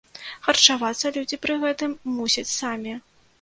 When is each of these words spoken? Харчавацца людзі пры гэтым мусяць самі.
Харчавацца 0.45 1.11
людзі 1.17 1.39
пры 1.43 1.59
гэтым 1.65 1.91
мусяць 2.15 2.47
самі. 2.57 2.97